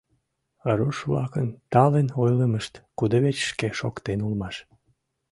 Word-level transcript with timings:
Руш-влакын 0.77 1.47
талын 1.71 2.07
ойлымышт 2.21 2.73
кудывечышке 2.97 3.67
шоктен 3.79 4.19
улмаш. 4.25 4.55